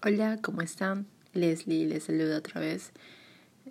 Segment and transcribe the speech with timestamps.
[0.00, 1.08] Hola, ¿cómo están?
[1.32, 2.92] Leslie les saluda otra vez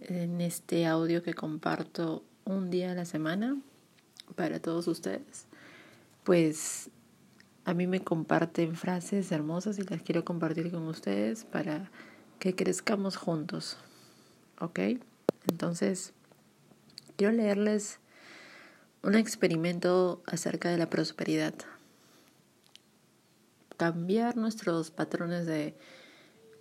[0.02, 3.56] en este audio que comparto un día a la semana
[4.36, 5.46] para todos ustedes.
[6.26, 6.90] Pues
[7.64, 11.90] a mí me comparten frases hermosas y las quiero compartir con ustedes para
[12.40, 13.78] que crezcamos juntos.
[14.60, 14.80] ¿Ok?
[15.50, 16.12] Entonces,
[17.16, 18.00] quiero leerles
[19.02, 21.54] un experimento acerca de la prosperidad.
[23.78, 25.74] Cambiar nuestros patrones de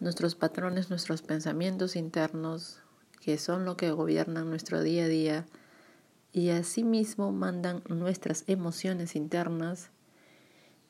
[0.01, 2.81] nuestros patrones, nuestros pensamientos internos,
[3.21, 5.47] que son lo que gobiernan nuestro día a día,
[6.33, 9.91] y asimismo mandan nuestras emociones internas,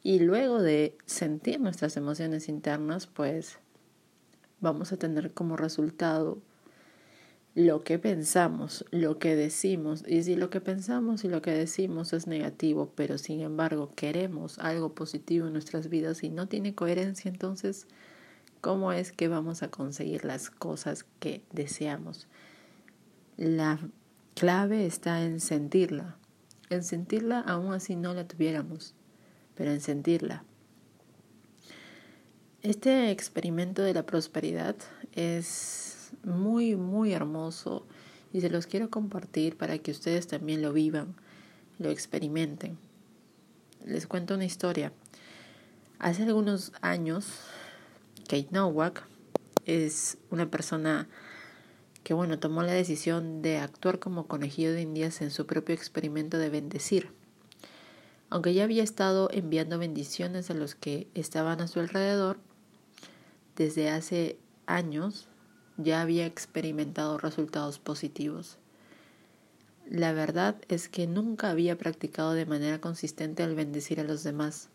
[0.02, 3.58] y luego de sentir nuestras emociones internas, pues
[4.60, 6.38] vamos a tener como resultado
[7.56, 12.12] lo que pensamos, lo que decimos, y si lo que pensamos y lo que decimos
[12.12, 17.30] es negativo, pero sin embargo queremos algo positivo en nuestras vidas y no tiene coherencia,
[17.30, 17.86] entonces
[18.60, 22.26] ¿Cómo es que vamos a conseguir las cosas que deseamos?
[23.36, 23.78] La
[24.34, 26.16] clave está en sentirla.
[26.70, 28.94] En sentirla aún así no la tuviéramos,
[29.54, 30.44] pero en sentirla.
[32.62, 34.74] Este experimento de la prosperidad
[35.12, 37.86] es muy, muy hermoso
[38.32, 41.14] y se los quiero compartir para que ustedes también lo vivan,
[41.78, 42.76] lo experimenten.
[43.84, 44.92] Les cuento una historia.
[45.98, 47.26] Hace algunos años
[48.26, 49.06] Kate Nowak
[49.64, 51.08] es una persona
[52.02, 56.38] que, bueno, tomó la decisión de actuar como conejillo de indias en su propio experimento
[56.38, 57.10] de bendecir.
[58.28, 62.38] Aunque ya había estado enviando bendiciones a los que estaban a su alrededor,
[63.56, 65.28] desde hace años
[65.76, 68.58] ya había experimentado resultados positivos.
[69.88, 74.68] La verdad es que nunca había practicado de manera consistente el bendecir a los demás.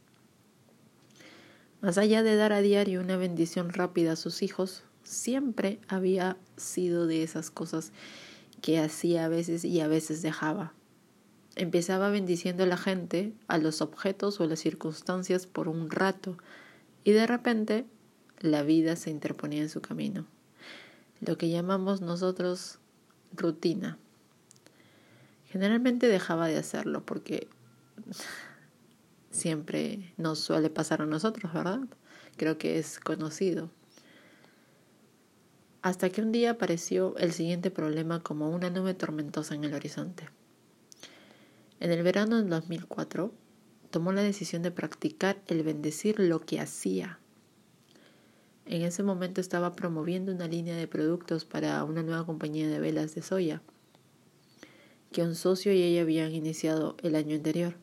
[1.81, 7.07] Más allá de dar a diario una bendición rápida a sus hijos, siempre había sido
[7.07, 7.91] de esas cosas
[8.61, 10.73] que hacía a veces y a veces dejaba.
[11.55, 16.37] Empezaba bendiciendo a la gente, a los objetos o las circunstancias por un rato,
[17.03, 17.85] y de repente
[18.39, 20.27] la vida se interponía en su camino.
[21.19, 22.77] Lo que llamamos nosotros
[23.35, 23.97] rutina.
[25.47, 27.47] Generalmente dejaba de hacerlo porque
[29.31, 31.81] siempre nos suele pasar a nosotros, ¿verdad?
[32.37, 33.69] Creo que es conocido.
[35.81, 40.29] Hasta que un día apareció el siguiente problema como una nube tormentosa en el horizonte.
[41.79, 43.33] En el verano del 2004,
[43.89, 47.19] tomó la decisión de practicar el bendecir lo que hacía.
[48.67, 53.15] En ese momento estaba promoviendo una línea de productos para una nueva compañía de velas
[53.15, 53.63] de soya
[55.11, 57.75] que un socio y ella habían iniciado el año anterior.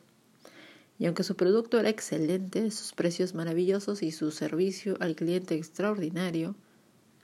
[0.99, 6.55] Y aunque su producto era excelente, sus precios maravillosos y su servicio al cliente extraordinario,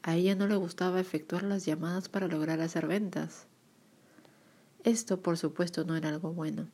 [0.02, 3.48] a ella no le gustaba efectuar las llamadas para lograr hacer ventas.
[4.86, 6.70] Esto, por supuesto, no era algo bueno.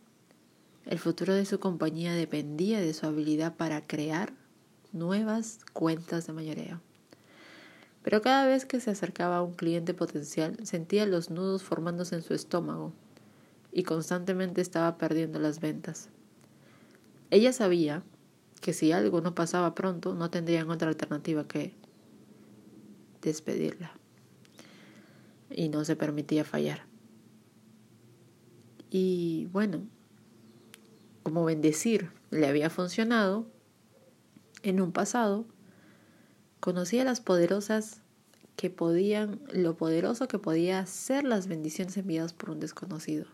[0.85, 4.33] El futuro de su compañía dependía de su habilidad para crear
[4.91, 6.81] nuevas cuentas de mayoreo.
[8.03, 12.22] Pero cada vez que se acercaba a un cliente potencial, sentía los nudos formándose en
[12.22, 12.94] su estómago
[13.72, 16.09] y constantemente estaba perdiendo las ventas.
[17.31, 18.03] Ella sabía
[18.62, 21.74] que si algo no pasaba pronto, no tendrían otra alternativa que
[23.22, 23.92] despedirla.
[25.50, 26.86] Y no se permitía fallar.
[28.90, 29.88] Y bueno,
[31.24, 33.48] como bendecir le había funcionado
[34.63, 35.46] en un pasado,
[36.59, 38.02] conocía las poderosas
[38.58, 43.25] que podían, lo poderoso que podía ser las bendiciones enviadas por un desconocido.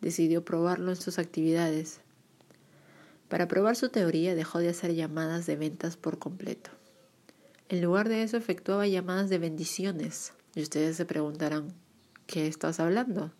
[0.00, 2.00] Decidió probarlo en sus actividades
[3.28, 6.70] para probar su teoría dejó de hacer llamadas de ventas por completo.
[7.68, 10.34] En lugar de eso efectuaba llamadas de bendiciones.
[10.54, 11.74] Y ustedes se preguntarán,
[12.26, 13.32] ¿qué estás hablando?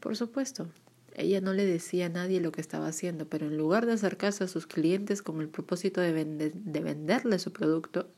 [0.00, 0.68] Por supuesto,
[1.14, 4.44] ella no le decía a nadie lo que estaba haciendo, pero en lugar de acercarse
[4.44, 8.10] a sus clientes con el propósito de, de venderle su producto,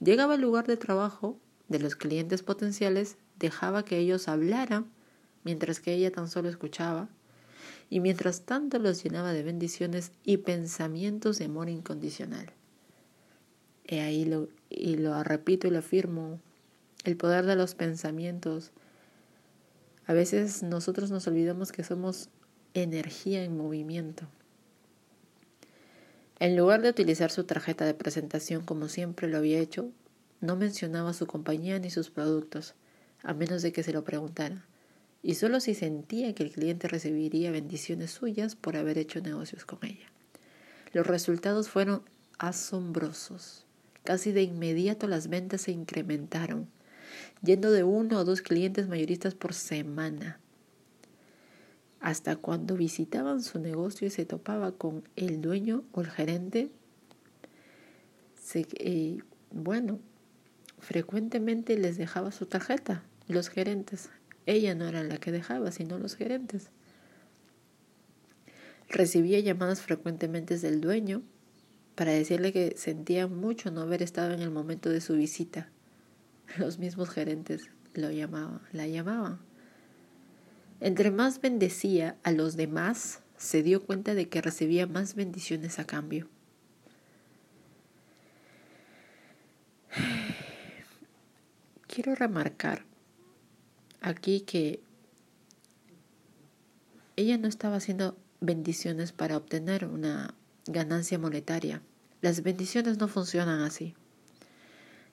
[0.00, 1.38] llegaba al lugar de trabajo
[1.68, 4.86] de los clientes potenciales, dejaba que ellos hablaran,
[5.42, 7.08] mientras que ella tan solo escuchaba,
[7.90, 12.52] y mientras tanto los llenaba de bendiciones y pensamientos de amor incondicional.
[13.86, 16.40] Y ahí lo, y lo repito y lo afirmo,
[17.04, 18.72] el poder de los pensamientos.
[20.06, 22.28] A veces nosotros nos olvidamos que somos
[22.74, 24.26] energía en movimiento.
[26.38, 29.90] En lugar de utilizar su tarjeta de presentación como siempre lo había hecho,
[30.40, 32.74] no mencionaba su compañía ni sus productos,
[33.22, 34.66] a menos de que se lo preguntara
[35.22, 39.78] y solo si sentía que el cliente recibiría bendiciones suyas por haber hecho negocios con
[39.84, 40.06] ella.
[40.92, 42.02] Los resultados fueron
[42.38, 43.66] asombrosos.
[44.04, 46.68] Casi de inmediato las ventas se incrementaron,
[47.42, 50.38] yendo de uno o dos clientes mayoristas por semana.
[52.00, 56.70] Hasta cuando visitaban su negocio y se topaba con el dueño o el gerente,
[58.54, 59.18] eh,
[59.50, 59.98] bueno,
[60.78, 64.10] frecuentemente les dejaba su tarjeta, los gerentes.
[64.46, 66.70] Ella no era la que dejaba, sino los gerentes.
[68.88, 71.22] Recibía llamadas frecuentemente del dueño
[71.96, 75.68] para decirle que sentía mucho no haber estado en el momento de su visita.
[76.56, 79.40] Los mismos gerentes lo llamaban, la llamaban.
[80.80, 85.86] Entre más bendecía a los demás, se dio cuenta de que recibía más bendiciones a
[85.86, 86.28] cambio.
[91.88, 92.84] Quiero remarcar
[94.06, 94.80] aquí que
[97.16, 100.34] ella no estaba haciendo bendiciones para obtener una
[100.66, 101.82] ganancia monetaria.
[102.20, 103.94] Las bendiciones no funcionan así.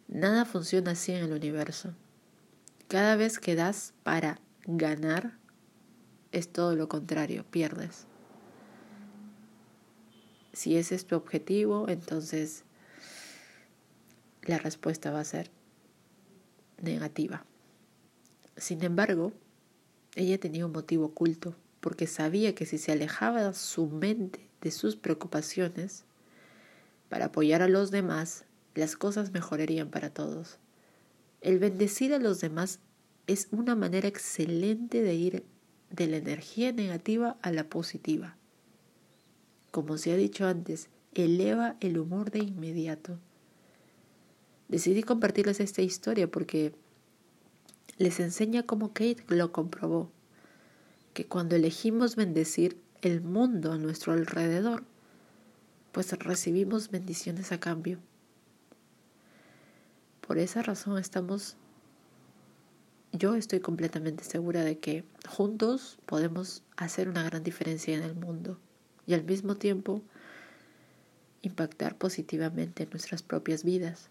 [0.07, 1.95] Nada funciona así en el universo.
[2.87, 5.37] Cada vez que das para ganar,
[6.31, 8.05] es todo lo contrario, pierdes.
[10.51, 12.63] Si ese es tu objetivo, entonces
[14.43, 15.49] la respuesta va a ser
[16.79, 17.43] negativa.
[18.57, 19.33] Sin embargo,
[20.15, 24.95] ella tenía un motivo oculto, porque sabía que si se alejaba su mente de sus
[24.95, 26.05] preocupaciones
[27.09, 28.45] para apoyar a los demás,
[28.75, 30.57] las cosas mejorarían para todos.
[31.41, 32.79] El bendecir a los demás
[33.27, 35.43] es una manera excelente de ir
[35.89, 38.37] de la energía negativa a la positiva.
[39.71, 43.19] Como se ha dicho antes, eleva el humor de inmediato.
[44.67, 46.73] Decidí compartirles esta historia porque
[47.97, 50.11] les enseña cómo Kate lo comprobó,
[51.13, 54.83] que cuando elegimos bendecir el mundo a nuestro alrededor,
[55.91, 57.99] pues recibimos bendiciones a cambio.
[60.25, 61.57] Por esa razón estamos,
[63.11, 68.57] yo estoy completamente segura de que juntos podemos hacer una gran diferencia en el mundo
[69.05, 70.01] y al mismo tiempo
[71.43, 74.09] impactar positivamente en nuestras propias vidas.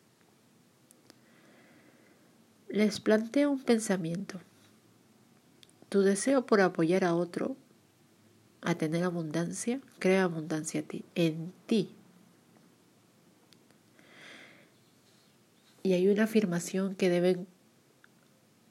[2.73, 4.41] Les planteo un pensamiento.
[5.91, 7.55] Tu deseo por apoyar a otro
[8.63, 11.95] a tener abundancia, crea abundancia ti, en ti.
[15.83, 17.45] Y hay una afirmación que debe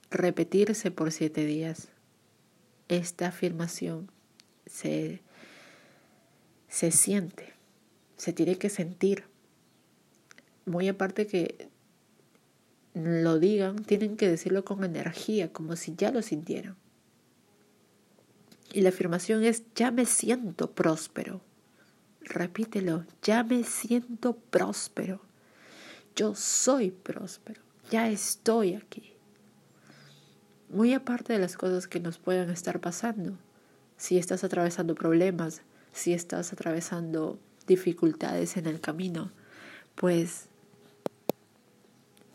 [0.09, 1.89] repetirse por siete días.
[2.87, 4.09] Esta afirmación
[4.65, 5.21] se,
[6.69, 7.53] se siente,
[8.17, 9.25] se tiene que sentir.
[10.65, 11.69] Muy aparte que
[12.93, 16.75] lo digan, tienen que decirlo con energía, como si ya lo sintieran.
[18.73, 21.41] Y la afirmación es, ya me siento próspero.
[22.21, 25.21] Repítelo, ya me siento próspero.
[26.15, 29.13] Yo soy próspero, ya estoy aquí.
[30.69, 33.37] Muy aparte de las cosas que nos puedan estar pasando,
[33.97, 35.61] si estás atravesando problemas,
[35.91, 39.31] si estás atravesando dificultades en el camino,
[39.95, 40.47] pues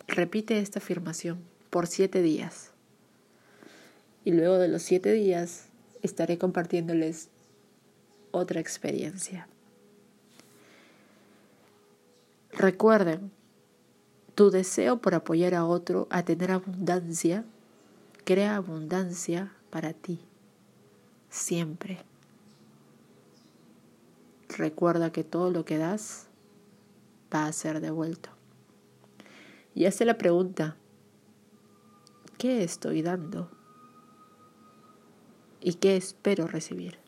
[0.09, 1.39] Repite esta afirmación
[1.71, 2.71] por siete días.
[4.25, 5.67] Y luego de los siete días
[6.03, 7.29] estaré compartiéndoles
[8.31, 9.49] otra experiencia.
[12.53, 13.31] Recuerden,
[14.35, 17.45] tu deseo por apoyar a otro a tener abundancia
[18.27, 20.19] crea abundancia para ti,
[21.31, 22.01] siempre.
[24.49, 26.27] Recuerda que todo lo que das
[27.33, 28.36] va a ser devuelto.
[29.77, 30.79] Y hace la pregunta,
[32.39, 33.51] ¿qué estoy dando?
[35.61, 36.99] ¿Y qué espero recibir?